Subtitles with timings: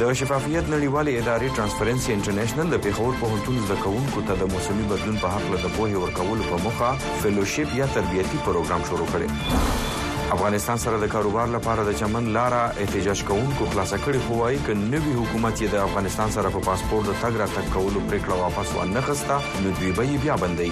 [0.00, 5.22] د شفافیت نړیوالې ادارې ترانسپرنسي انټرنیشنل د پیښور په هنتون زکوونکو ته د موسمي بدلون
[5.26, 9.81] په حق له پوهې ورکولو په موخه فلوشپ یا تربیتی پروګرام شروع کړي
[10.32, 15.16] افغانستان سره د کاروبار لپاره د چمن لارې احتجاج کوونکو خلاصه کړي هوایي ک نوې
[15.18, 19.36] حکومت یې د افغانستان سره په پاسپورت د تګ راتګ کولو پریکړه واپس وانخستا
[19.66, 20.70] نو دوی به بیا بندي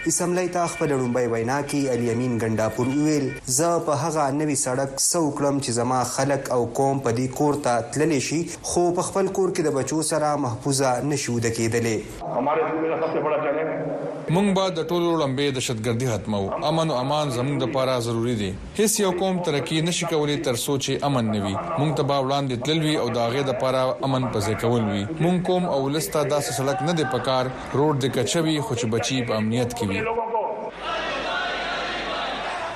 [0.07, 3.27] اسمبلی ته خپل لومبۍ وینا کې علي امین ګنداپور ویل
[3.59, 7.59] زه په هغه نوي سړک سو کړم چې زما خلک او قوم په دې کور
[7.67, 8.39] ته تللی شي
[8.71, 13.87] خو په خپل کور کې د بچو سره محفوظه نشو د کېدلې
[14.35, 18.49] مونږ به د ټولو لمبې د شتګردي ختمو امن او امان زموږ لپاره ضروری دي
[18.79, 22.55] هیڅ یو قوم ترقی نشي کولای تر څو چې امن نوي مونږ ته به وړاندې
[22.67, 26.51] تلل وي او داغه د لپاره امن پزې کول وي مونږ کوم او لستا داسې
[26.59, 27.45] سړک نه دی پکار
[27.79, 30.01] روډ د کچوي خو چې بچي په امنیت کې وي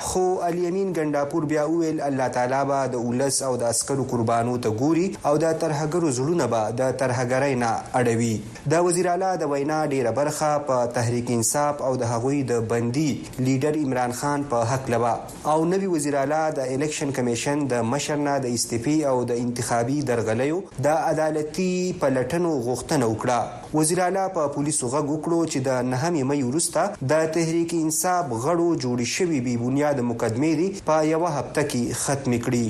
[0.07, 4.69] خو الیمین ګنداپور بیا ویل الله تعالی به د اولس او د عسکرو قربانو ته
[4.81, 8.29] ګوري او د ترهګرو زړونه به د ترهګرۍ نه اړوي
[8.73, 13.05] د وزیر اعلی د وینا ډیره برخه په تحریک انصاف او د هغوی د بندي
[13.47, 15.11] لیډر عمران خان په حق لبا
[15.53, 19.99] او نوی وزیر اعلی د الیکشن کمیشن د مشر نه د استعفی او د انتخابي
[20.11, 21.69] درغلیو د عدالتي
[22.05, 27.27] پلټنو غوښتنه وکړه وزیر اعلی په پولیسو غږ وکړو چې د 9 مې وروسته د
[27.39, 32.31] تحریک انصاف غړو جوړی شوی بي بنیاد د مقدمې دي په یو هفته کې ختم
[32.45, 32.65] کړي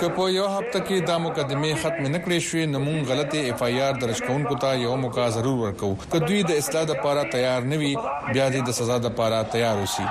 [0.00, 3.76] که په یو هفته کې د مقدمې ختم نکړې شوې نو موږ غلطي اف آی
[3.86, 7.78] آر درج کوونکو ته یو موقع ضرور ورکو که دوی د اصلاح لپاره تیار نه
[7.82, 7.92] وي
[8.34, 10.06] بیا دې د سزا لپاره تیار وشي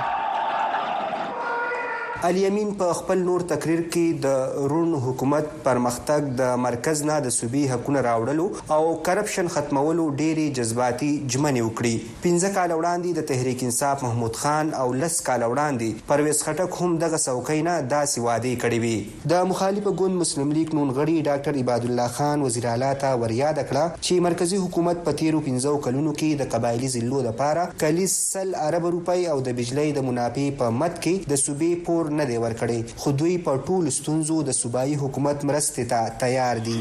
[2.26, 7.74] الیمین په خپل نور تقریر کې د رون حکومت پرمختګ د مرکز نه د صوبې
[7.74, 8.46] حکومت راوړلو
[8.76, 14.72] او کرپشن ختمولو ډېری جذباتي جمعنې وکړي 15 کال وړاندې د تحریک انصاف محمود خان
[14.80, 19.46] او لس کال وړاندې پرویز خټک هم دغه څوکۍ نه داسې وادي کړې وي د
[19.52, 24.00] مخالفه ګوند مسلم لیگ نون غړي ډاکټر عباد الله خان وزیر اعلی ته وریاد کړه
[24.02, 28.90] چې مرکزی حکومت په تیرو 15 کلونو کې د قبایلی ضلعو لپاره کلیس سل ارب
[28.98, 32.36] روپۍ او د بجلی د منافع په مت کې د صوبې پور تور نه دی
[32.46, 36.78] ورکړی خو دوی په ټولو ستونزو د صوبایي حکومت مرستې ته تیار دي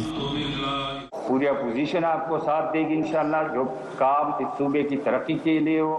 [1.27, 3.63] پوری اپوزیشن آپ کو ساتھ دے گی انشاءاللہ جو
[4.01, 5.95] کام اس صوبے کی ترقی کے لیے ہو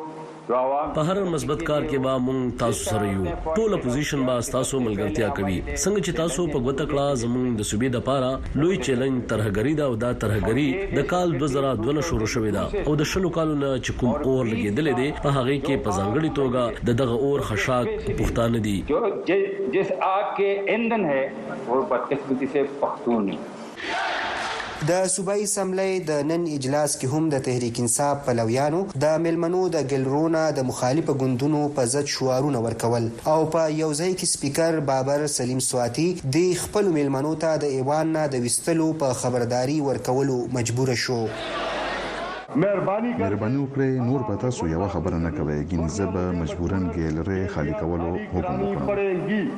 [0.94, 5.26] په هر مثبت کار کې به مونږ تاسو سره یو ټول اپوزیشن به تاسو ملګرتیا
[5.38, 8.30] کوي څنګه چې تاسو په غوتکړه زمونږ د صوبې د پاره
[8.62, 10.68] لوی چیلنج ترهګری دا او دا ترهګری
[11.00, 14.90] د کال 2002 شروع شوې ده او د شلو کالو نه چې کوم اور لګیدل
[15.02, 19.92] دي په هغه کې په ځنګړی توګه د دغه اور خشاک پښتانه دي جو جس
[20.14, 21.22] آگ کے ایندھن ہے
[21.68, 23.38] وہ بدقسمتی سے پختون ہے
[24.86, 29.88] د صوبایي سملې د نن اجلاس کې هم د تحریک انصاف پلویانو د ملمنو د
[29.92, 35.26] ګلرونه د مخالفه ګوندونو په ضد شوارونه ورکول او په یو ځای کې سپیکر بابر
[35.38, 36.06] سلیم سواتی
[36.38, 41.18] د خپل ملمنو ته د ایوان نه د وستلو په خبرداري ورکولو مجبور شو
[42.62, 48.16] مهرباني مهرباني وکړئ نور به تاسو یو خبره نه کوي ګینځبه مجبورن ګیلری خالي کولو
[48.34, 49.48] حکم وکړم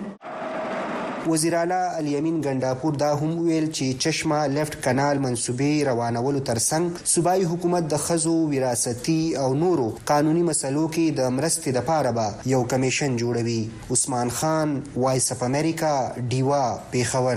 [1.28, 6.84] وزیر اعلی الیمین ګنداپور دا هم ویل چې چشمه لیفت کانال منسوبې روانولو ترڅنګ
[7.14, 12.62] صوبایي حکومت د خزو وراثتي او نورو قانوني مسلو کې د مرستې لپاره به یو
[12.74, 13.62] کمیشن جوړوي
[13.92, 14.68] عثمان خان
[15.02, 15.92] وایس اف امریکا
[16.30, 17.36] ډیوا پیښور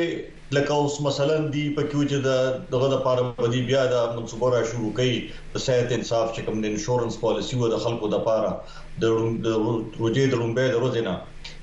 [0.56, 2.38] لکه اوس مثلا دی په کیو چې دا
[2.74, 5.14] دغه د پاره بدی بیا دا منصوبه را شروع کړي
[5.54, 8.52] د صحت انصاف چې کوم د انشورنس پالیسی و د خلکو د پاره
[9.00, 11.14] د روزې د لومبه د روزې نه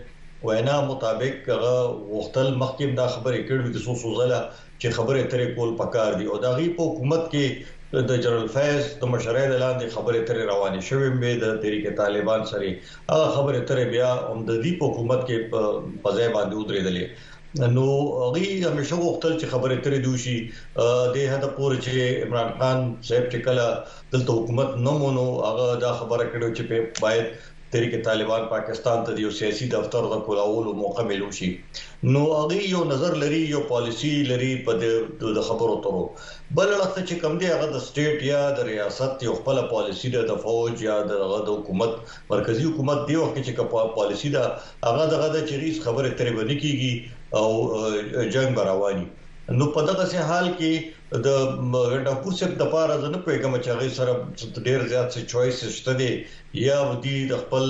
[0.46, 1.74] وینا مطابق هغه
[2.16, 4.40] وختل مخکیم دا خبرې کړې د سوسو زله
[4.80, 7.46] چې خبره ترې کول پکار دي او دا غي په حکومت کې
[8.10, 12.42] د جنرال فیض د مشره اعلان دي خبره ترې روانه شوې مې د طریقې طالبان
[12.50, 12.68] سره
[13.12, 15.38] هغه خبره ترې بیا هم د دې حکومت کې
[16.02, 17.04] په ځای باندې ودرېدلې
[17.56, 17.84] نو
[18.34, 20.50] غي همیشه وختل چې خبرې کړې دوشي
[21.14, 25.16] د هدا پورې چې عمران خان صاحب چې کله دلته حکومت نه مونږ
[25.50, 27.26] هغه دا خبره کړو چې باید
[27.72, 31.50] تحریک طالبان پاکستان ته یو سیاسي دفتر د کولاولو موقع ملو شي
[32.12, 34.78] نو هغه یو نظر لري یو پالیسی لري په
[35.40, 36.04] د خبرو ترو
[36.60, 40.34] بل لکه چې کم دی هغه د سټیټ یا د ریاست یو خپل پالیسی د
[40.48, 42.00] فوج یا د حکومت
[42.30, 46.66] مرکزی حکومت دی او کې چې پالیسی دا هغه دغه د چریز خبره ترې باندې
[46.66, 46.96] کیږي
[47.36, 47.48] او
[48.32, 49.06] جنگ رواني
[49.54, 51.34] نو په دغه سه حال کې د
[52.04, 55.92] ډاکټر صاحب د پاره ځن په کوم چې هغه سره ډیر زیات څه چويس شته
[55.98, 56.08] دي
[56.62, 57.64] یا ودي د خپل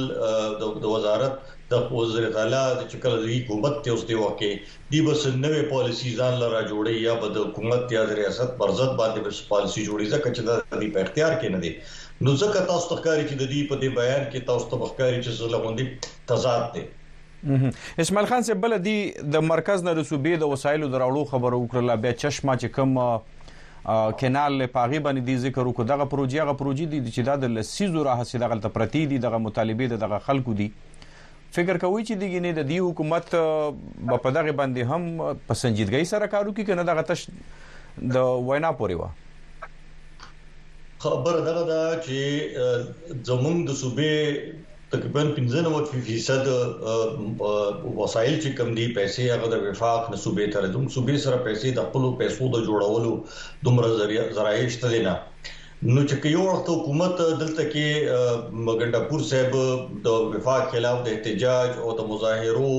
[0.65, 1.35] د وزارت
[1.73, 4.51] د وزیر اعلی د چکل د حکومت ته اوس دی وکه
[4.93, 9.21] دی بس نوې پالیسی ځان لرا جوړي یا بد حکومت یا د ریاست پرځت باندې
[9.29, 11.73] بس پالیسی جوړي ځکه چې دا دی په اختیار کې نه دی
[12.27, 15.87] نو ځکه تاسو تخکاری چې د دې په دې بیان کې تاسو تخکاری چې زلغوندي
[16.33, 16.85] تضاد دی
[17.47, 18.95] اسماعیل خان صاحب بل دی
[19.35, 22.97] د مرکز نه رسوبې د وسایلو دراوړو خبره وکړه بیا چشمه چې کوم
[24.23, 28.03] کینال پاغي باندې دی ذکر وکړه دغه پروژې هغه پروژې دي چې دا د لسیزو
[28.11, 30.69] راهسي دغه تل پرتی دي دغه مطالبه دغه خلکو دي
[31.59, 33.25] فکر کوي چې دغه نه د دې حکومت
[34.27, 35.03] په دغه باندې هم
[35.53, 37.25] پسندیدګۍ سره کارو کې کنه دغه تش
[38.17, 39.03] د وینا پورې و
[41.07, 42.19] خبره دغه دا چې
[43.09, 44.15] زمونږ د صوبې
[44.91, 46.47] تقریبا 95%
[47.99, 51.69] وسایل چې کم دي پیسې هغه د وفاق نه صوبې ته راځي صوبې سره پیسې
[51.79, 53.13] د خپل پیسو د جوړولو
[53.69, 53.89] دومره
[54.37, 55.15] ذرایع شته نه
[55.87, 59.53] نو چې یو وخت حکومت دلته کې مګنډاپور صاحب
[60.07, 62.73] د وفاق خلاف د احتجاج او د مظاهرو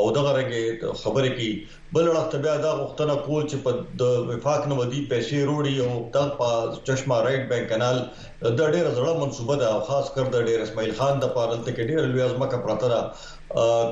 [0.00, 1.64] او دغه رنګه خبره کې
[1.98, 3.70] بل وخت بیا دا غوښتنه کول چې په
[4.02, 7.96] د وفاق نو ودی پیسې وروړي او د چشمه رائټ بانک کانال
[8.42, 11.88] د ډېر زړه منصوبه ده خاص کر د ډېر اسماعیل خان د پاره دلته کې
[11.90, 13.00] ډېر لوی ازمکه پراته ده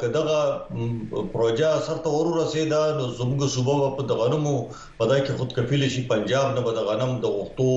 [0.01, 0.61] که دغه
[1.33, 4.55] پروژه سره ورور رسیدا نو زموږ صوبه په دغنمو
[4.99, 7.69] په دای کې خود کفیل شي پنجاب نه د غنم د وختو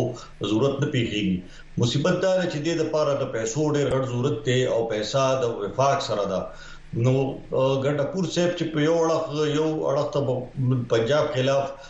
[0.53, 1.23] ضرورت نه پیږي
[1.83, 6.23] مصیبت دا چې د لپاره د پیسو ډېر ضرورت دی او پیسې د وفاق سره
[6.31, 6.39] ده
[7.03, 7.11] نو
[7.83, 11.89] ګډپور صاحب چې په یو اړه یو اړه ته پنجاب خلاف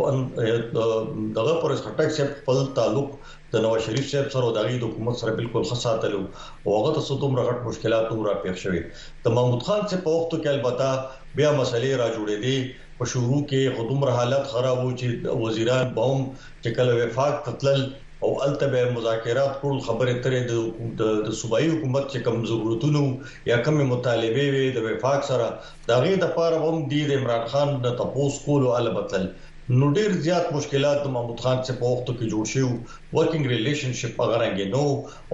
[0.01, 5.31] دغه پر خټک سے خپل تعلق د نواز شریف صاحب سره د غي حکومت سره
[5.37, 6.19] بالکل خصاتلو
[6.65, 8.81] او هغه ته څومره غټ مشکلات هم را پیښ شوی
[9.25, 10.87] د محمود خان څخه په وختو کې البته
[11.39, 12.57] بیا مسلې را جوړې دي
[13.01, 15.07] په شروع کې خدومره حالت خراب و چې
[15.47, 16.19] وزیران بوم
[16.63, 17.81] چې کله وفاق تتلل
[18.27, 20.41] او التبه مذاکرات کول خبرې ترې
[21.03, 23.03] د د صوبایي حکومت چې کم ضرورتونو
[23.53, 25.47] یا کم مطالبه وي د وفاق سره
[25.93, 29.25] دا غي د پاره هم د عمران خان د تپوس کولو البتل
[29.79, 33.93] نو ډیر زیات مشکلات د محمود خان څخه په وختو کې جوړ شو ورکینګ ریلیشن
[33.99, 34.81] شپ هغه رنګ نو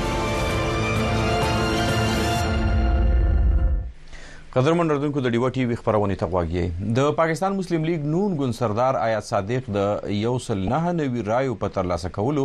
[4.53, 8.55] قدرمن اردوونکو د ډیو ټي وی خبرونه ته غواګی د پاکستان مسلم لیگ نون ګون
[8.57, 12.43] سردار آیات صادق د یو سل نه نوی رایو په ترلاسه کولو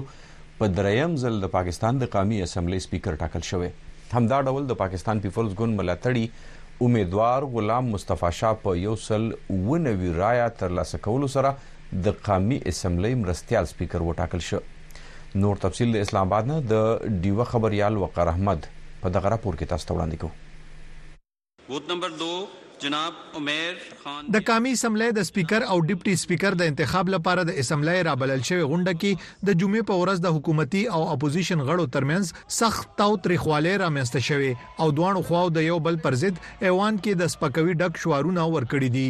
[0.60, 3.70] په دریم ځل د پاکستان د قومي اسمبلی سپیکر ټاکل شوی
[4.12, 9.82] همدا ډول د پاکستان پیپلز ګون ملاتړي امیدوار غلام مصطفی شاه په یو سل و
[9.90, 11.52] نوی رایا ترلاسه کولو سره
[12.08, 14.62] د قومي اسمبلی مرستيال سپیکر وټاکل شو
[15.46, 18.74] نور تفصيل د اسلام آباد نه د ډیو خبريال وقار احمد
[19.06, 20.42] په دغه راپور کې تاسو ته وړاندې کوم
[21.68, 22.34] ووټ نمبر 2
[22.82, 27.56] جناب عمر خان د قومي اسمبلی د سپیکر او ډیپټي سپیکر د انتخاب لپاره د
[27.62, 32.58] اسمبلی رابلل شوی غونډه کې د جمعې په ورځ د حکومتي او اپوزیشن غړو ترمنځ
[32.58, 34.52] سخت تاو تریخواله رامنځته شوی
[34.84, 36.38] او دوه خواو د یو بل پر ضد
[36.70, 39.08] ایوان کې د سپکوي ډک شوارونه ورکړي دي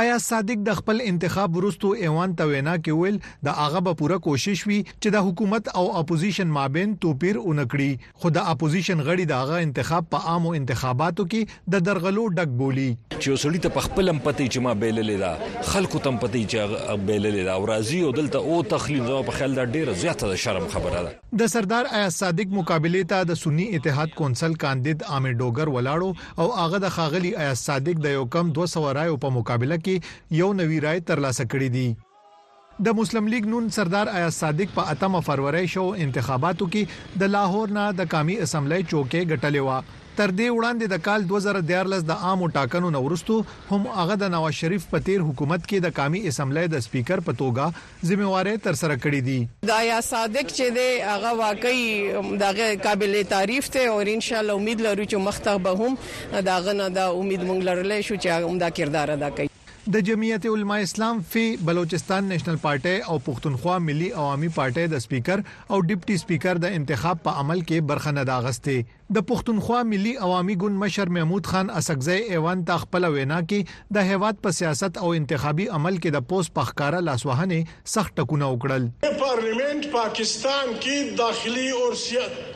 [0.00, 3.16] آیا صادق د خپل انتخاب ورستو ایوان ته وینا کې ویل
[3.48, 8.30] د هغه به پوره کوشش وی چې د حکومت او اپوزیشن مابین توپیر اونکړي خو
[8.36, 13.28] د اپوزیشن غړي د هغه انتخاب په عامو انتخاباتو کې د درغلو ډک بولی چې
[13.32, 17.68] وسړی ته خپل امپتی چې ما بیللې دا خلکو تم پتی چې بیللې دا او
[17.72, 21.14] راضي او دلته او تخلیل زو په خیال دا ډیره زیاته د شرم خبره ده
[21.44, 26.58] د سردار آیا صادق مقابله ته د سنی اتحاد کونسل کاندید عامر ډوګر ولاړو او
[26.64, 30.80] هغه د خاغلی آیا صادق د یو کم 200 رایو په مقابله کې یو نوی
[30.86, 35.86] رائے ترلاسه کړې دي د مسلم لیگ نون سردار ایاز صادق په اتمه فروری شو
[36.04, 41.02] انتخاباتو کې د لاهور نه د قومي اسمبلی چوکې ګټلې و تر دې وړاندې د
[41.04, 43.36] کال 2014 د عامو ټاکنو نورستو
[43.68, 47.34] هم هغه د نواز شریف په تیر حکومت کې د قومي اسمبلی د سپیکر په
[47.42, 53.16] توګه ځمواري تر سره کړې دي دا یا صادق چې دی هغه واقعي د قابل
[53.34, 57.08] تعریف ته او ان شاء الله امید لرو چې مخته به هم دا غنه دا
[57.22, 59.51] امید مونږ لرلې شو چې هغه هم دا کردار ادا کوي
[59.86, 65.42] د جمعیت علما اسلام فی بلوچستان نېشنل پارټي او پښتونخوا ملي عوامي پارټي د سپیکر
[65.70, 70.54] او ډیپټي سپیکر د انتخاب په عمل کې برخه نه داغسته د پښتونخوا ملي عوامي
[70.62, 75.12] ګوند مشر محمود خان اسکزی ایوان ته خپل وینا کې د هیواد په سیاست او
[75.22, 78.88] انتخابي عمل کې د پوس پخکارا لاسوهنه سخت ټکونه وکړل
[79.26, 82.51] پارلیمنت پاکستان کې داخلي او سیاست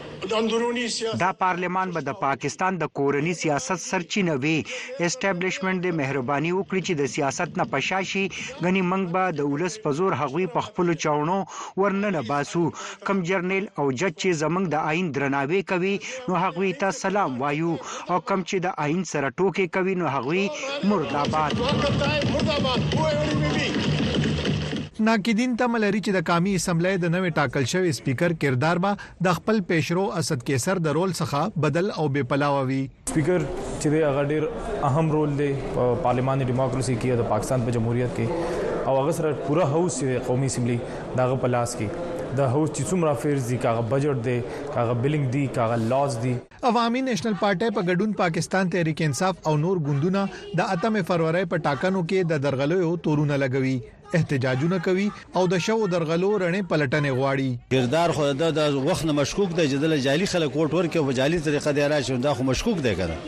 [1.25, 4.55] دا پارلمان به د پاکستان د کورنی سیاست سرچینه وي
[5.09, 8.23] اسټابلیشمنت د مهرباني وکړي چې د سیاست نه پشاشي
[8.67, 11.37] غني منګ به د ولس په زور هغوی په خپل چاونو
[11.83, 12.65] ورننه باسو
[13.11, 15.95] کم جرنیل او جج چې زمنګ د آئین درناوي کوي
[16.29, 20.49] نو هغوی ته سلام وایو او کم چې د آئین سره ټوکې کوي نو هغوی
[20.95, 21.63] مرداباد
[22.35, 24.05] مرداباد
[25.05, 28.91] ناقدین تم لري چې د قامي اسمبلی د نوې ټاکل شوی سپیکر کردار با
[29.27, 32.79] د خپل پیشرو اسد کیسر د رول څخه بدل او بے پلاوي
[33.11, 35.49] سپیکر چې د غډیر اهم رول دی
[36.07, 39.99] پارلماني دیموکراسي کې د پاکستان په جمهوریت کې او هغه سره پورا هاوس
[40.31, 40.77] قومي اسمبلی
[41.21, 44.39] دغه پلاس کې د هاوس چې څومره افیرز دي کاغه بجټ دي
[44.79, 49.55] کاغه بلینګ دي کاغه لاز دي عوامي نېشنل پارټي په ګډون پاکستان تحریک انصاف او
[49.67, 50.27] نور ګوندونه
[50.63, 53.75] د اتم فروری په ټاکنو کې د درغلو تورونه لګوي
[54.15, 59.57] احتجاجونه کوي او د شو درغلو رڼې پلټنې غواړي ګردار خو د وخت نه مشکوک
[59.59, 62.95] دی جدل جالي خلک وټ ورکه په جالي طریقه دی راشه دا خو مشکوک دی
[63.03, 63.19] کنه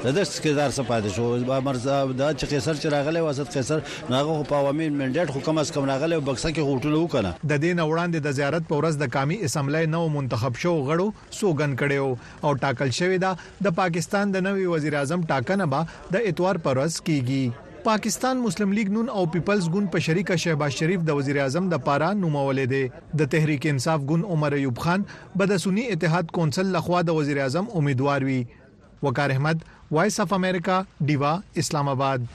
[0.00, 3.80] د دې سکیدار سپاده شو با مرزاب دا چې قیصر چې راغلی وسط قیصر
[4.14, 7.80] ناغه په عوامي منډیټ خو کم از کم راغلی بکسه کې هوټل وکړه د دین
[7.80, 12.54] وړاندې د زیارت په ورځ د کمی اسمبلی نو منتخب شو غړو سوګن کړو او
[12.66, 13.34] ټاکل شوی دا
[13.68, 17.44] د پاکستان د نوي وزیر اعظم ټاکنه به د اتوار پر ورځ کیږي
[17.86, 21.82] پاکستان مسلم لیگ نون او پیپلز ګوند په شریکه شهباز شریف د وزیر اعظم د
[21.88, 25.04] پاره نومولې دي د تحریک انصاف ګوند عمر ایوب خان
[25.36, 28.40] به د سنی اتحاد کونسل لخوا د وزیر اعظم امیدوار وي
[29.08, 29.62] وقار احمد
[29.98, 32.26] وایس اف امریکا دیوا اسلام آباد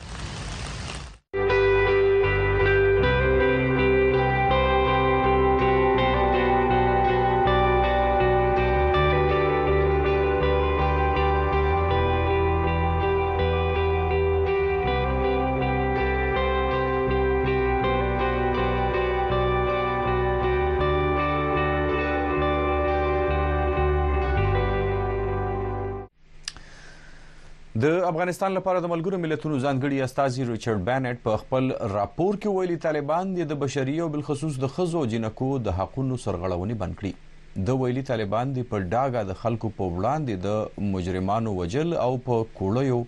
[27.81, 32.75] د افغانستان لپاره د ملګرو ملتونو ځانګړي استاذي ریچارډ بانټ په خپل راپور کې ویلي
[32.85, 38.03] طالبان د بشري او بالخصوص د خزو جنکو د حقونو سرغړونې بند کړي د ویلي
[38.09, 42.99] طالبان د په ډاګه د خلکو په وړاندې د مجرمانو وجل او په کوړیو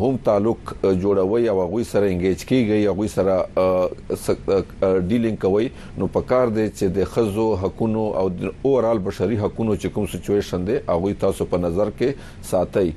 [0.00, 5.68] هم تعلق جوړوي او غوي سره انګیج کیږي او غوي سره ډیلینګ کوي
[5.98, 8.30] نو پکار دی چې د خزو حقوقو او
[8.62, 12.92] اورال بشري حقوقو چې کوم سچويشن دی هغه تاسو په نظر کې ساتي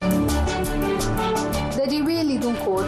[0.00, 0.35] Thank you.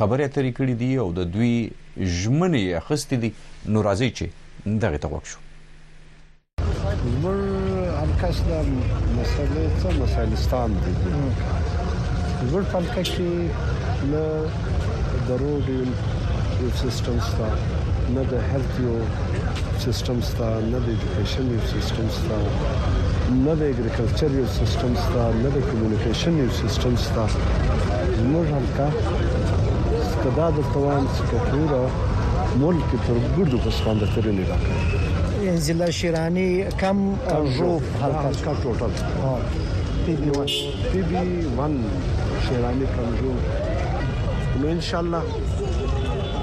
[0.00, 1.70] خبرې اترې کړې دي او د دوی
[2.18, 3.30] ژمنې اخستې دي
[3.72, 4.26] نو راځي چې
[4.82, 5.38] دغه ته وښو
[7.02, 7.40] زموږ
[8.04, 8.50] امکاس د
[9.16, 10.92] مسلې څه مسلستان دي
[12.50, 13.30] زموږ په امکا کې
[14.10, 14.26] نه
[15.26, 15.66] د روډ
[16.60, 17.48] یو سیستم ستا
[18.14, 18.96] نه د هیلث یو
[19.84, 22.38] سیستم ستا نه د ایجوکیشن یو سیستم ستا
[23.30, 27.24] نوې اګریکلچر یو سیستم ستا نوې کمیونیکیشن یو سیستم ستا
[28.32, 28.86] موږ هم کا
[30.12, 31.80] ستدا د توان سکتورا
[32.56, 36.46] ملک تر ګډو په سپاند تر نه راکړي انزلا شیرانی
[36.82, 37.02] کم
[37.56, 38.96] ژوف حلقه کا ټوټل
[40.06, 40.54] پی بی 1
[40.92, 41.24] پی بی
[41.64, 41.76] 1
[42.48, 45.22] شیرانی کم ژوف نو ان شاء الله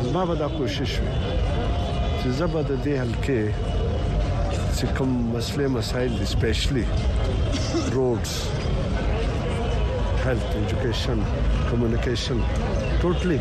[0.10, 1.16] زما به دا کوشش وي
[2.24, 3.54] چې زبر د دې هلکه
[4.80, 6.82] چې کوم مسلې مسایل دي سپیشلی
[7.94, 8.32] روډز
[10.26, 11.18] health education
[11.72, 12.38] communication
[13.02, 13.40] ټوټلی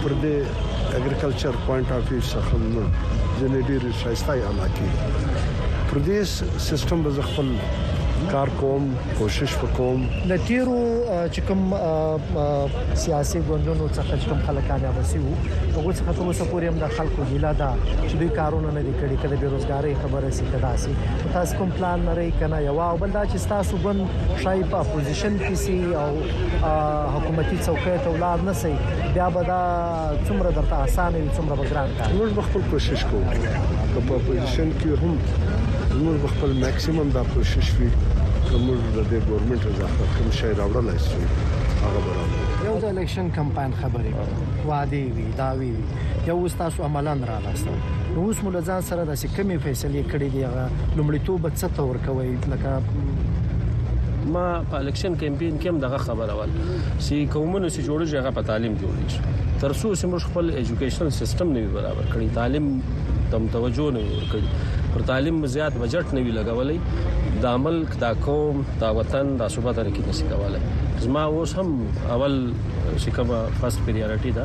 [0.00, 0.36] پر دې
[0.96, 2.84] اګریکلچر پوینټ اف ویو څخه نو
[3.38, 4.88] جنډي ریسایستای علاقه
[5.88, 6.18] پر دې
[6.68, 7.48] سیستم به خپل
[8.32, 10.76] کار کوم کوشش وکوم د تیرو
[11.32, 11.62] چې کوم
[13.04, 15.36] سیاسي ګوندونو څخه چې کوم خلک نه وسی وو
[15.76, 17.70] هغه څخه تر اوسه پورې هم د خلکو ګیلا ده
[18.08, 20.94] چې دوی کارونه نه دي کړی کله بیروزګاری خبره سي کدا سي
[21.36, 24.06] تاسو کوم پلان لري کنه یو او بل دا چې تاسو ګوند
[24.44, 26.16] شای په اپوزیشن کې سي او
[27.16, 28.74] حکومتي څوکۍ ته ولار نه سي
[29.18, 29.60] بیا به دا
[30.28, 33.24] څومره درته اسانه وي څومره بګران کار موږ خپل کوشش کوو
[34.08, 35.18] په اپوزیشن کې هم
[35.90, 38.09] موږ خپل ماکسیمم دا کوشش وکړو
[38.58, 41.18] موږ د دې ګورمنټ اضافه کوم شی راوړلای شو
[41.82, 45.70] هغه برابر یو د الیکشن کمپاین خبرې وعده وی دا وی
[46.28, 47.74] یو تاسو عملان را لاسته
[48.14, 52.54] نو اوس مول ځان سره د سکمې فیصلې کړې دی هغه لومړیتوب څه تور کوي
[52.54, 56.58] لکه ما په الیکشن کمپاین کې هم دغه خبره ول
[57.08, 61.54] سی کومونو سي جوړوږي هغه په تعلیم جوړیږي تر څو چې موږ خپل اډوকেশন سیستم
[61.58, 62.68] نه برابر کړی تعلیم
[63.32, 68.62] تم توجه نه ورکړي پر تعلیم زیات بجټ نه وی لګولای دا ملک دا قوم
[68.80, 71.70] دا وطن دا صوبه تر کې نشي کولای زما اوس هم
[72.16, 72.34] اول
[73.04, 74.44] شکمه فرست پریارټي دا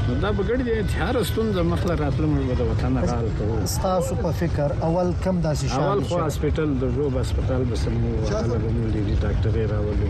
[0.08, 4.30] نو دا بغړ دي هر ستونزه مخله راتله موږ د وطن حال ته تاسو په
[4.40, 8.60] فکر اول کم داسې شاو اول خو هسپتال د روب هسپتال بسمو هغه
[8.94, 10.08] دی ډاکټر راولو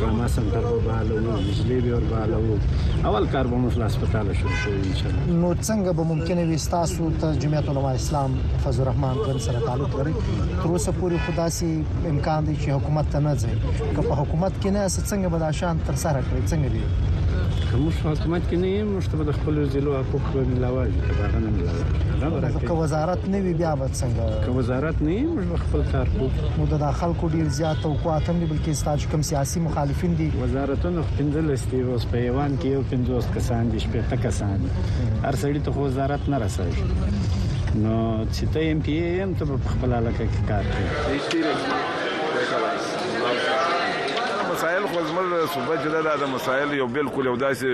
[0.00, 2.58] رمسم تر به حالو وجلې به ور به حالو
[3.04, 7.10] اول کار به موږ لاسپټاله شو ان شاء الله نو څنګه به ممکن وي تاسو
[7.20, 10.14] ته جمعیت علما اسلام فضل الرحمن ګن سره تعلق لري
[10.62, 11.70] تر اوسه پورې خداسي
[12.14, 13.54] امکان دی چې حکومت ته نه ځي
[13.96, 16.82] که په حکومت کې نه څنګه به دا شان تر سره کړی څنګه دی
[17.76, 20.84] که موږ په حکومت کې نه یو موږ ته د خپل ځلو حقوق به ملاوي
[20.98, 25.30] ته هغه نه ملاوي که وزارت نه وي بیا به څنګه که وزارت نه یو
[25.40, 29.60] موږ خپل کار کوو نو د خلکو ډیر زیات توقعات هم بلکې ستاسو کوم سیاسي
[29.64, 34.16] مخالفین دي وزارتونو پنځلس دی اوس په یوان کې یو پنځوس کسان دي شپږ تا
[34.16, 34.60] کسان
[35.24, 37.98] هر سړی ته وزارت نه رسېږي نو
[38.32, 41.84] چې ته ایم پی ایم ته په خپل علاقه کې کار کوي
[44.96, 47.66] خو زموږ صوبه چې دا د مسایل یو بالکل یو داسې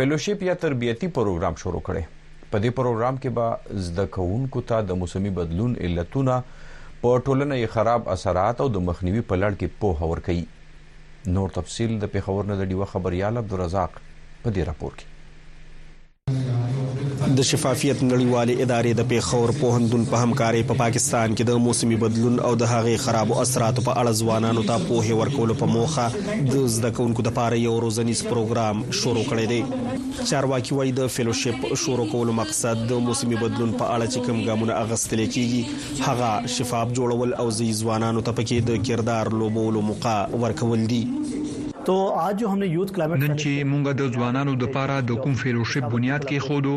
[0.00, 5.00] فیلوشپ یا تربیتی پروګرام شروع کړي په دې پروګرام کې به زده کوونکو ته د
[5.04, 6.40] موسمي بدلون علتونه
[7.04, 10.44] په ټولنه یې خراب اثرات او د مخنیوي په لړ کې په هور کوي
[11.36, 13.98] نور تفصيل د پیښور نه د ډیو خبريال عبدالرزاق
[14.42, 16.61] په دې راپور کې
[17.38, 21.96] د شفافیت نړیوالې ادارې د پیښور پوهندون په همکارۍ په پا پاکستان کې د موسمي
[22.02, 26.06] بدلون او د هغې خرابو اثراتو په اړه ځوانانو ته پوهه ورکول په موخه
[26.50, 32.06] د زده کوونکو لپاره یو روزنیز پروګرام شروع کړی دی چارواکي وایي د فیلوشپ شروع
[32.14, 37.34] کولو مقصد د موسمي بدلون په اړه چې کوم ګامونه اغستل کیږي هغه شفاف جوړول
[37.44, 37.48] او
[37.80, 40.16] ځوانانو ته پکې د کردار لوبولو موقع
[40.46, 41.02] ورکول دي
[41.86, 45.32] تو آج جو همنه یوت کلایمټ نن چې مونږ د ځوانانو د پاره د کوم
[45.38, 46.74] فیلوشپ بنیاد کې خودو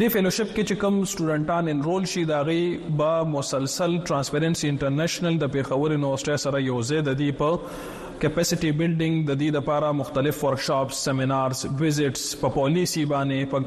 [0.00, 2.60] د فیلوشپ کې چې کوم سټوډنټان انرول شي دا غي
[3.00, 9.28] با مسلسل ترانسپیرنسي انټرنیشنل د پیښور یونیورسيټي سره یو ځای د دې په کیپاسټي بلډینګ
[9.30, 13.64] د دې لپاره مختلف ورکشاپس سیمینارز وزټس په پالیسی باندې په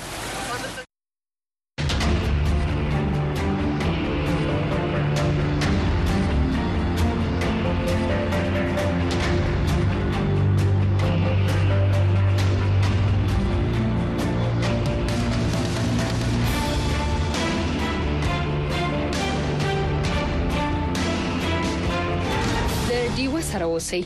[23.18, 23.97] ډي وسره اوسئ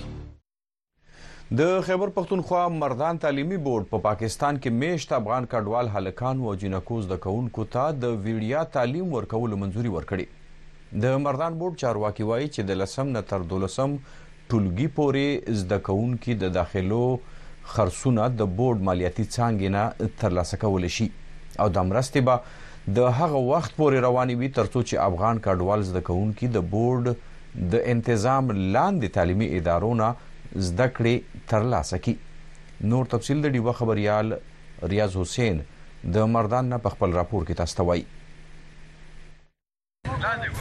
[1.60, 6.55] د خیبر پختونخوا مردان تعلیمي بورډ په پا پاکستان کې میشت افغان کډوال هلکان او
[6.64, 12.49] جنکو زده کوونکو ته د ویډیا تعلیم ورکولو منځوري ورکړي د مردان بورډ چارواکي وایي
[12.55, 16.99] چې د لسم نه تر دولسم ټولګي پورې زده کوونکو د داخلو
[17.76, 19.78] خرڅونه د بورډ مالیاتي څانګې
[20.10, 21.10] نه ترلاسه کول شي
[21.64, 26.05] او د مرستې به د هغه وخت پورې روانې وي ترڅو چې افغان کډوال زده
[26.12, 27.20] کوونکو د بورډ
[27.56, 30.10] د انتظام لاندې تعلیمي ادارو نه
[30.68, 31.16] زده کړې
[31.54, 32.16] ترلاسه کی
[32.91, 34.36] نور تفصیل د ډیوه خبريال
[34.93, 35.62] ریاض حسین
[36.18, 38.06] د مردان نه په خپل راپور کې تاسو ته وایي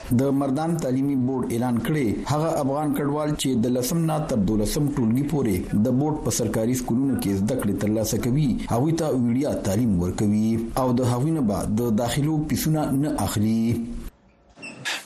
[0.10, 4.88] د مردان تعلیمي بورډ اعلان کړي هغه افغان کډوال چې د لسم نه تر دولسم
[4.96, 9.54] ټولګي پورې د بورډ په سرکاري سکولونو کې زده کړې ترلاسه کوي هغه ته ویډیا
[9.70, 13.60] تعلیم ورکوي او د هغوی نه بعد د داخلو پیسونه نه اخلي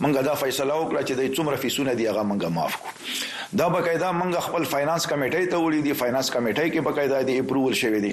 [0.04, 4.10] منګه دا فیصله وکړه چې د څومره فیسونه دی هغه منګه معاف کړو دا بقاعده
[4.16, 8.12] موږ خپل فینانس کمیټې ته وړي دي فینانس کمیټې کې بقاعده دی اپروول شوی دی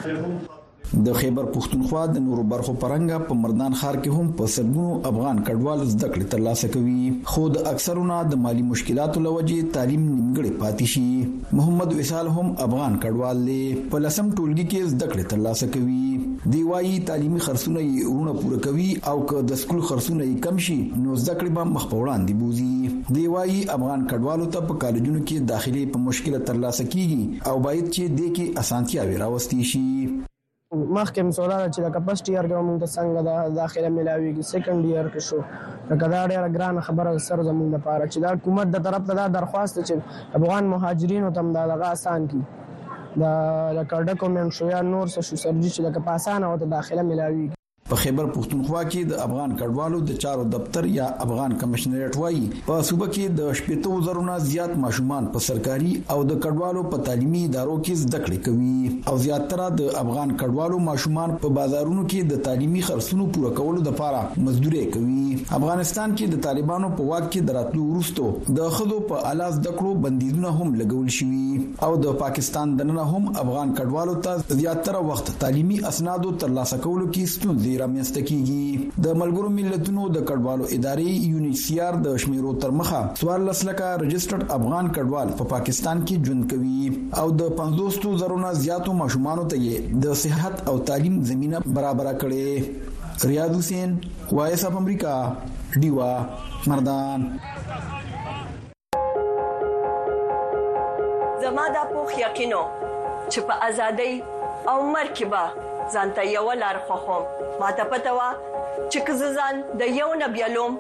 [1.05, 5.39] د خیبر پښتونخوا د نورو برخو پرنګ په مردان خار کې هم په سلګونو افغان
[5.47, 10.87] کډوال زده کړې ترلاسه کوي خو د اکثرونو د مالی مشکلاتو لوجې تعلیم نیمګړې پاتې
[10.95, 13.63] شي محمد وسال هم افغان کډوال دی
[13.95, 18.61] په لسم ټولګي کې زده کړې ترلاسه کوي دی وايي تعلیمي خرڅونه یې ورونه پوره
[18.69, 22.03] کوي او که د سکول خرڅونه یې کم شي نو زده کړې به مخ په
[22.03, 27.51] وړاندې بوزي دی وايي افغان کډوالو ته په کالجونو کې داخلي په مشکله ترلاسه کیږي
[27.51, 29.85] او باید چې د کې اسانتیا وراوستي شي
[30.97, 34.81] مخکې هم سولاله چې د فسټ ایئر کې موږ ته څنګه د داخله ملاویږي سیکنډ
[34.89, 35.39] ایئر کې شو
[35.91, 39.27] لکه دا ډېره ګرانه خبره سر زموږ لپاره چې دا حکومت د طرف ته دا
[39.39, 39.95] درخواست چې
[40.39, 42.43] افغان مهاجرینو ته هم دا دغه اسان کړي
[43.21, 43.25] د
[43.79, 47.55] لکه ډکومنټ شو یا نور څه شو سرجي چې لکه په اسانه ورته داخله ملاویږي
[47.89, 52.85] په خیبر پښتونخوا کې د افغان کډوالو د چارو دفتر یا افغان کمشنریټ وایي په
[52.91, 57.75] صوبه کې د شپږو زرونه زیات ماشومان په سرکاري او د کډوالو په تعلیمي ادارو
[57.81, 62.85] کې زده کړې کوي او زیاتره د افغان کډوالو ماشومان په بازارونو کې د تعلیمي
[62.89, 65.29] خرڅونو پوره کولو لپاره مزدوري کوي
[65.59, 70.07] افغانستان کې د طالبانو په واک کې دراتلو وروسته د خدو په اعلی زده کړو
[70.09, 75.81] بندیزونه هم لګول شوي او د پاکستان دننه هم افغان کډوالو ته زیاتره وخت تعلیمي
[75.95, 82.17] اسنادو ترلاسه کولو کې ستونزې رامنځته کیږي د ملګرو ملتونو د کډوالو ادارې یونیسیار د
[82.25, 86.83] شمیرو تر مخه 14 لکه ريجستره افغان کډوال په پاکستان کې ژوند کوي
[87.23, 93.57] او د 500 زرونه زیاتو ماشومان ته د صحت او تعلیم زمينه برابر کړي ریاض
[93.59, 93.95] حسین
[94.37, 95.13] وایس اپ امریکا
[95.83, 96.13] ډیوا
[96.73, 97.27] مردان
[101.45, 102.63] زما د پوخ یقینو
[103.33, 104.13] چې په ازادۍ
[104.73, 107.23] او مرګ کې به ځان ته یو لار خوخم
[107.61, 108.31] ماته پته وا
[108.93, 110.79] چې کزه ځان د یو نه بیالوم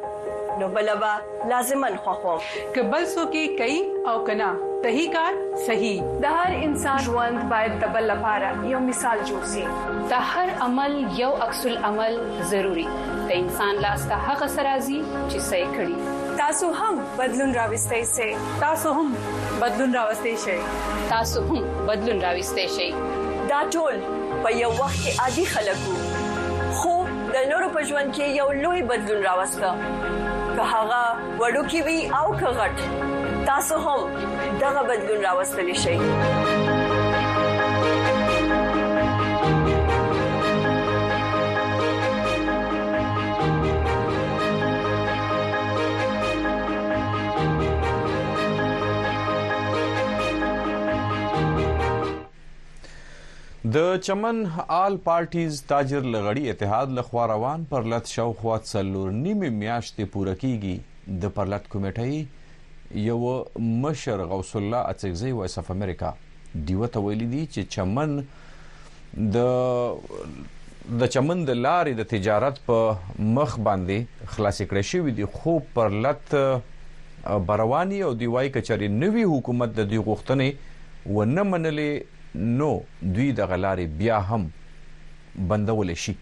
[0.58, 1.12] نو بلبا
[1.52, 2.40] لازمن خوخم
[2.76, 3.74] کبل سو کې کئ
[4.12, 4.52] او کنا
[4.86, 5.36] تہی کار
[5.66, 10.52] صحیح د هر انسان ژوند باید د بل لپاره یو مثال جوړ شي د هر
[10.66, 12.18] عمل یو عکس العمل
[12.54, 18.30] ضروری د انسان لاس ته هغه سرازي چې صحیح کړي تاسو هم بدلون راوستئ سي
[18.64, 19.14] تاسو هم
[19.64, 20.58] بدلون راوستئ شئ
[21.14, 22.90] تاسو هم بدلون راوستئ شئ
[23.48, 25.96] دا ټول په یو وخت کې عادي خلک وو
[26.78, 26.94] خو
[27.36, 29.70] د نورو په ژوند کې یو لوی بدلون راوسته
[30.56, 31.00] که هغه
[31.40, 32.76] وړوکی وي او که غټ
[33.48, 34.00] تاسو هم
[34.66, 35.96] دغه بدلون راوستلی شئ
[53.74, 54.36] د چمن
[54.76, 61.20] آل پارټیز تاجر لغړی اتحاد لخوا روان پرلط شو خوات څلور نیمه میاشتې پوره کیږي
[61.24, 66.12] د پرلط کمیټې یو مشر غوث الله اڅکزی وایس اف امریکا
[66.70, 68.14] دیوته ویلي دی چې چمن
[69.36, 75.58] د د چمن د لارې د تجارت په مخ باندې خلاص کړی شوی دی خو
[75.78, 76.34] پرلط
[77.52, 82.68] بروانی او دیوای کچري نوی حکومت د دی غوښتنې ونه منلې نو
[83.14, 84.46] دوی د غلارې بیا هم
[85.52, 86.12] بندول شي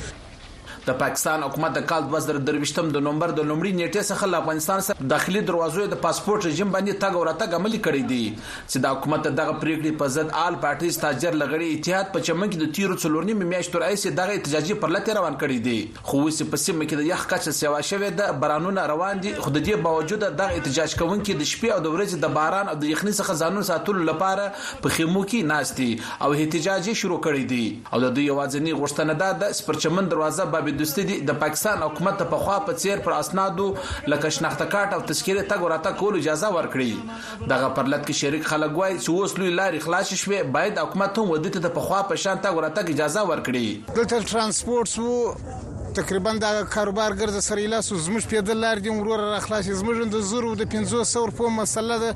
[0.87, 5.05] د پاکستان حکومت د کال 2023 د نومبر د لومړي نیټه څخه له افغانستان سره
[5.13, 9.55] داخلي دروازو د پاسپورت رژیم باندې تګ ورته عملي کړی دی چې د حکومت دغه
[9.63, 13.81] پریکړې په ضد آل پارټیز تاجر لغړی اتحاد په چمن کې د تیرو څلورنی میاشتو
[13.85, 17.55] راځي دغه احتجاجي پرلته روان کړی دی خو اوس په سیمه کې د یخ کچه
[17.61, 21.75] سیوا شوې ده برانونه روان دي خو د دې باوجود دغه احتجاج کوونکي د شپې
[21.79, 24.47] او د ورځې د باران او د یخنۍ څخه ځانون ساتلو لپاره
[24.85, 25.89] په خیمو کې ناشتي
[26.21, 30.71] او احتجاجي شروع کړی دی او د دوی یوازینی غوښتنه ده د سپرچمن دروازه باب
[30.79, 33.67] دوستي د پاکستان حکومت په خوا په چیر پر اسنادو
[34.13, 38.77] لکه شناخته کارت او تذکیره تګ ورته کول اجازه ورکړي دغه پرلط کې شریک خلک
[38.81, 42.41] وایي چې اوس لوی لارې خلاص شوه باید حکومت هم ودته په خوا په شان
[42.41, 45.64] تګ ورته اجازه ورکړي دلته ترانسپورت وو
[45.95, 50.21] تقریبا دا کاروبار ګرځ سره لاس زموږ په دلار دی ورور را خلاص زموږ د
[50.29, 52.09] زورو د 500 روپو مسله ده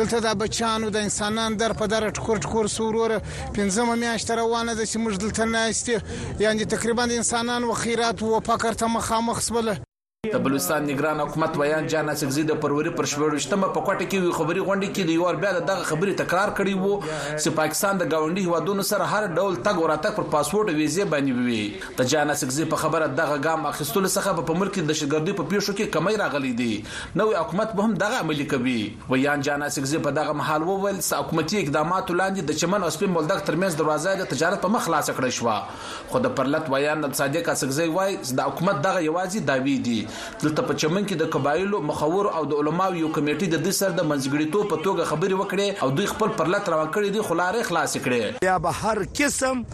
[0.00, 3.14] دلته د بچانو د انسانان در په در ټکور ټکور سورور
[3.60, 8.80] 15 میاشت روانه ده چې موږ دلته نه یعنی تقریبا انسانان و خیرات و فقر
[8.84, 9.80] ته مخامخ سبله
[10.22, 14.32] د بلوچستان نگران حکومت ویان جان اسفزی د پروري پر شوړشتمه په کوټه کې وی
[14.38, 18.42] خبري غونډه کې د یوار بیا دغه خبري تکرار کړي وو چې پاکستان د گاونډي
[18.48, 22.80] هوادونو سره هر ډول تګ وراتګ پر پاسپورت ویزه باندې وی د جان اسفزی په
[22.82, 26.68] خبره دغه ګام اخیستل څخه په ملک د شګردي په پیښو کې کمی راغلي دي
[26.74, 28.76] نوې حکومت به هم دغه عملي کوي
[29.14, 33.16] ویان جان اسفزی په دغه محل وویل چې حکومتي اقدامات لاندې د چمن او سپین
[33.20, 37.18] بلدک ترمنځ دروازه د تجارت په مخ خلاص کړې شو خو د پرلط ویان د
[37.24, 39.98] صادق اسفزی وای د حکومت دغه یوازې داوی دي
[40.44, 43.94] دلته په چمن کې د قبایلو مخور او د علماو یو کمیټې د دې سر
[43.98, 47.96] د منځګړیتوب په توګه خبري وکړي او دوی خپل پرلط روان کړي دي خلاره خلاص
[47.96, 49.64] کړي یا به هر قسم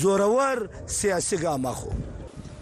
[0.00, 0.58] زورور
[0.98, 1.90] سیاسي ګام اخو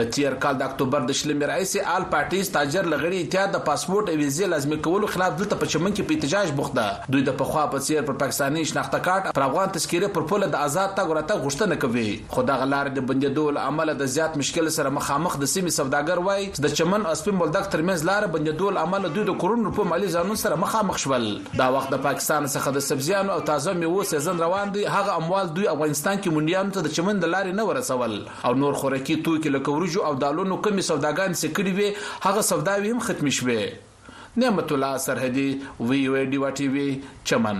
[0.03, 4.15] تیر کال د اکتوبر د شلمې راهیسې آل پارټیز تاجر لغړی اتحاد د پاسپورت او
[4.21, 7.63] ویزې لازمي کولو خلاف دلته په چمن کې په احتجاج بوخت ده دوی د پخوا
[7.75, 11.45] په څیر پر پاکستاني شناخته کارت پر افغان تذکیره پر پوله د آزاد تګ راتګ
[11.45, 15.79] غوښتنه کوي خو د غلار د بندیدو عمل د زیات مشکل سره مخامخ د سیمې
[15.79, 19.89] سوداګر وای د چمن او سپین بلدک ترمنځ لار بندیدو عمل دوی د کورونو په
[19.93, 21.29] مالی قانون سره مخامخ شول
[21.63, 25.55] دا وخت د پاکستان څخه د سبزیانو او تازه میوو سیزن روان دي هغه اموال
[25.63, 29.57] دوی افغانستان کې مونډیانو ته د چمن د لارې نه ورسول او نور خورکی توکي
[29.59, 31.87] لکه وریجو او دالونو کمی سوداګان سکړي وي
[32.27, 33.65] هغه سوداوي هم ختم شوه
[34.45, 35.47] نعمت الله سرحدي
[35.81, 36.87] وی وی ډی واټي وی
[37.31, 37.59] چمن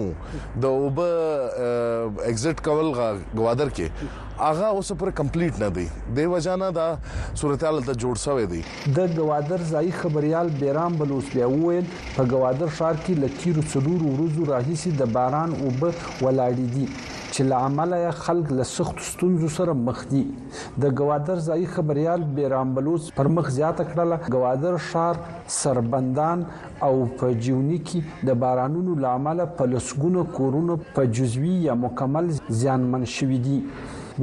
[0.66, 2.88] د او به ایگزټ کول
[3.42, 5.86] غوادر کې هغه اوس پر کمپلیټ نه دی
[6.22, 6.88] د وجانه دا
[7.44, 8.62] صورتحال ته جوړ سوی دی
[9.00, 14.50] د غوادر ځای خبريال بیرام بلوس بیا وویل په غوادر شار کې لکیر څلور ورځو
[14.56, 20.00] راهیسي د باران او به ولاړې دي چې لعمله خلک له سخت ستونزو سره مخ
[20.12, 20.22] دي
[20.84, 25.20] د گوادر ځای خبريال بیرام بلوچ پر مخ زیاته کړله گوادر شهر
[25.58, 26.46] سربندان
[26.88, 32.32] او په جیونی کې د بارانونو لعمله په لسګونو کورونو په جزوی یا مکمل
[32.62, 33.60] زیانمن شوې دي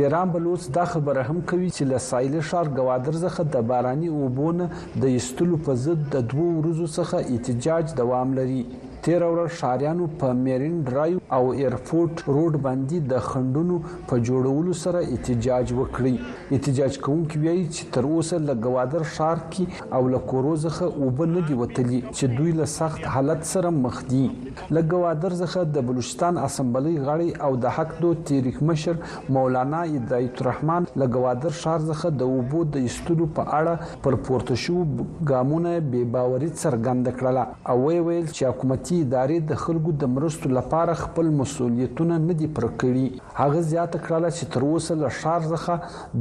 [0.00, 4.66] بیرام بلوچ دا خبره هم کوي چې له سایل شهر گوادر څخه د باراني اوبونه
[5.04, 8.62] د ایستلو په ضد د دوو ورځو څخه احتجاج دوام لري
[9.04, 13.74] تیر ورځ شاریانو په میرین ډرایو او ایرپورټ روډ باندې د خندونو
[14.12, 16.12] په جوړولو سره احتجاج وکړي
[16.58, 21.42] احتجاج کوونکي وایي چې تر اوسه له گوادر شار کې او له کوروزخه اوبه نه
[21.48, 26.40] دی وتلی چې دوی له سخت حالت سره مخ دي له گوادر څخه د بلوچستان
[26.46, 29.04] اسمبلی غړي او د حق دو تاریخ مشر
[29.38, 34.58] مولانا هدایت الرحمن له گوادر شار څخه د اوبو د ایستلو په اړه پر پورته
[34.64, 40.10] شو ګامونه بے باوري څرګند کړل او ویل چې حکومتي دولتي ادارې د خلکو د
[40.16, 43.06] مرستو لپاره خپل مسولیتونه نه دي پر کړی
[43.40, 45.74] هغه زیاته کړاله چې تر اوسه له شار څخه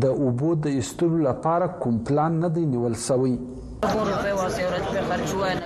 [0.05, 3.33] د اوبو د ایستلو لپاره کوم پلان نه دی نیول شوی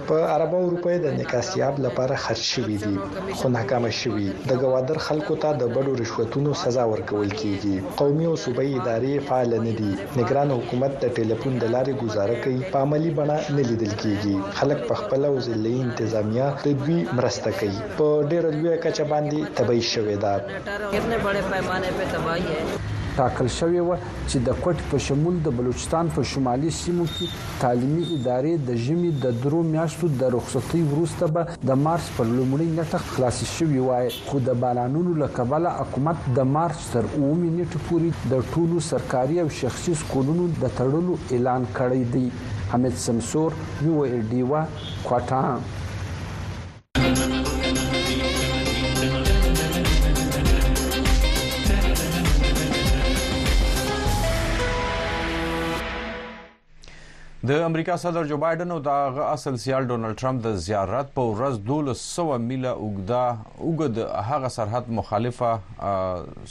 [0.09, 2.95] په عربو روپۍ د نکاسیاب لپاره خرج شوې دي
[3.37, 8.35] خو ناکام شوې د گوادر خلکو ته د بډو رشوتونو سزا ورکول کیږي قومي او
[8.45, 9.91] صوبایي ادارې فعال نه دي
[10.21, 14.79] نگران حکومت د ټلیفون د لارې گزاره کوي په عملی بڼه نه لیدل کیږي خلک
[14.91, 20.17] په خپل او ځلې انتظامیه تدوی مرسته کوي په ډېر لوی کچه باندې تبعی شوې
[20.27, 20.33] ده
[23.19, 23.91] ټاکل شوې و
[24.29, 27.25] چې د کوټ په شمول د بلوچستان په شمالي سیمو کې
[27.63, 32.67] تعلیمي ادارې د ژمي د درو میاشتو د رخصتۍ وروسته به د مارچ پر لومړۍ
[32.77, 37.83] نیټه خلاص شوې وای خو د بارانونو له کبله حکومت د مارچ تر 8 نیټه
[37.89, 43.59] پورې د ټولو سرکاري او شخصي سکولونو د تړلو اعلان کړی دی حمید سمسور
[43.89, 45.41] یو ای ډیوا کوټه
[57.45, 61.59] د امریکا صدر جو بایدن او د اصل سیال ډونلډ ترامپ د زیارت په ورځ
[61.71, 65.91] 1200 میله اوګدا اوګد هغه سرحد مخالفه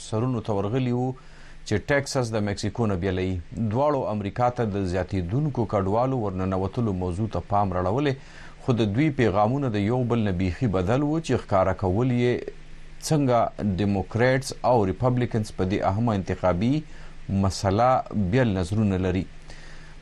[0.05, 6.21] سرونو تورغلی وو چې ټکساس د مکسیکو نه بیلې دواړو امریکا ته د زیاتیدونکو کډوالو
[6.25, 11.19] ورننوتلو موضوع ته پام راړولې خو د دوی پیغامونه د یو بل نبيخي بدل وو
[11.21, 12.59] چې ښکارا کول یې
[13.05, 19.25] څنګه دیموکراتس او ریپبلیکنز په دې اهمه انتخابي مسله بیل نظرونه لري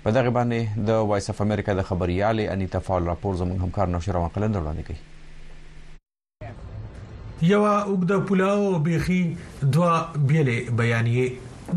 [0.05, 4.19] په دغه باندې د وایس اف امریکا د خبريالې انیتا فال راپور زموږ همکار نوشره
[4.25, 4.99] مقلند وړاندې کوي
[7.51, 9.21] یو اوګد پلاو بيخي
[9.77, 11.25] دوا بیلې بیانیه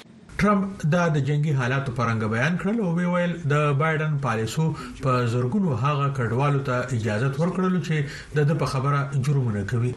[0.42, 0.64] ټرمپ
[0.94, 4.64] دا د جنگي حالاتو پرنګ بیان کړل او ویل د بایدن پالیسو
[5.02, 9.92] په زرګونو هغه کډوالو ته اجازه ورکړل چې د د په خبره جرمونه کوي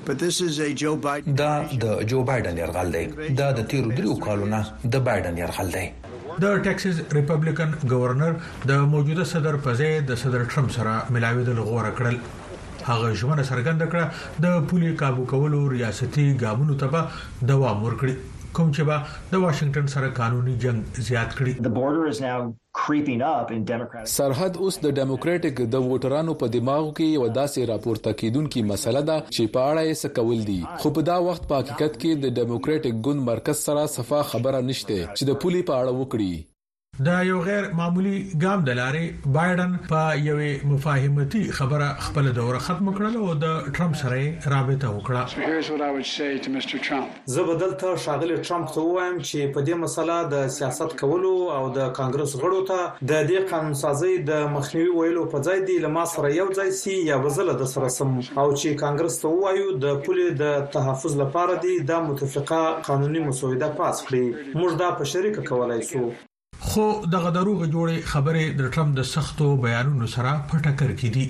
[1.39, 1.49] دا
[1.85, 3.03] د جو بایدن يرغل دی
[3.39, 4.59] دا د تیر دریو کالونو
[4.97, 5.85] د بایدن يرغل دی
[6.45, 8.37] د ټکساس ریپبلیکن گورنر
[8.73, 12.21] د موجوده صدر پزې د صدر ټرمپ سره ملاویدل غوړه کړل
[12.93, 17.05] هغه ژمنه څرګنده کړه د پولي کابو کولو ریاستي ګامونو ته
[17.53, 18.17] دوام ورکړي
[18.55, 18.97] کوم چې با
[19.31, 21.53] د واشنگټن سره قانوني جنگ زیات کړي
[24.17, 29.17] سرحد اوس د ډیموکراټک د ووټرانو په دماغو کې یو داسې راپورته کیدونکې مسله ده
[29.35, 32.93] چې په اړه یې سکول دي خو په دا وخت په حقیقت کې د ډیموکراټک
[33.07, 36.33] ګوند مرکز سره صفه خبره نشته چې د پولي په اړه وکړي
[37.03, 42.85] دا یو غیر معمولی ګام د لارې بایدن په یوې مفاهمتي خبره خپل دوره ختم
[42.97, 44.19] کړل او د ټرمپ سره
[44.51, 45.21] رابطه وکړه
[47.33, 51.89] زه بدلته شاغلي ټرمپ ته وایم چې په دې مسله د سیاست کولو او د
[51.99, 56.29] کانګرس غړو ته د دې قانون سازي د مخنیوي ویلو په ځای دی لمه سره
[56.37, 60.39] یو ځای سي یا وزله د سره سم او چې کانګرس ته وایو د پولې
[60.43, 65.81] د تحفظ لپاره دی د متفقه قانوني مسوده پاس کړي موږ دا په شریکه کولای
[65.91, 66.05] شو
[66.59, 66.83] خو
[67.15, 71.23] دغه دروغ جوړې خبرې د ټرمپ د سختو بیانونو سره پټکر کړي دي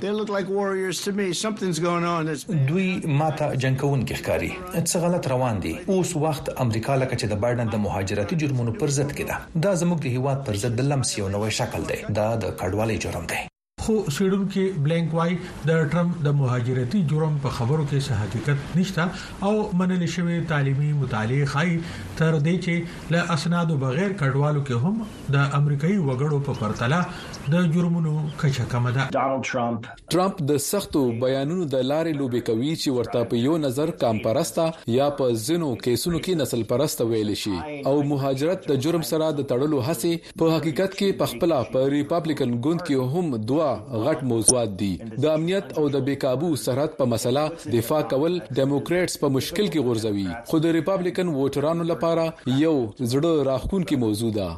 [2.69, 2.88] دوی
[3.21, 4.51] ماته جنگون کې ښکاری
[4.89, 8.89] څه غلط روان دي اوس وخت امریکا لکه چې د بایدن د مهاجرتي جرمونو پر
[8.99, 11.99] ضد کې ده دا زموږ د هیواد پر ضد د لمس یو نوې شکل دی
[12.21, 13.39] دا د کډوالۍ جرم دی
[13.86, 15.33] خو سیډونکو بلنک وای
[15.69, 20.88] د ټرمپ د مهاجرتي جرم په خبرو کې څه حقیقت نشته او منل شوی تعلیمي
[21.01, 21.75] مطالعه خای
[22.21, 27.67] تر دې چې له اسنادو بغیر کډوالو کې هم د امریکایي وګړو په پرتله د
[27.75, 28.15] جرمونو
[28.45, 33.29] کچه کم ده ډانلډ ټرمپ ټرمپ د سختو بیانونو د لارې لوبي کوي چې ورته
[33.36, 37.55] په یو نظر کام پرستا یا په زینو کیسونو کې نسل پرسته ویل شي
[37.93, 42.51] او مهاجرت د جرم سره د تړلو هڅه په حقیقت کې په خپل په ریپابلیکن
[42.59, 43.71] ګوند کې هم دوا
[44.05, 49.32] غټ موضوعات دي د امنیت او د بیکابو سرحد په مسله دفاع کول دیموکریټس په
[49.38, 52.26] مشکل کې غورځوي خو د ریپابلیکن ووټرانو لپاره
[52.63, 54.49] یو زړه راخونکې موضوع ده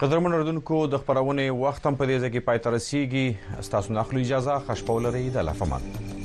[0.00, 3.24] قدرمن اردوونکو د خبرونه وخت هم په دې ځکه پاتره سیږي
[3.72, 6.17] تاسو نه اخلي اجازه خښ پولري د لفمن